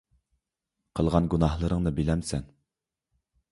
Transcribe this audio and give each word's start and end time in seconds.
قىلغان 1.01 1.29
گۇناھلىرىڭنى 1.35 1.95
بىلەمسەن؟ 2.01 2.51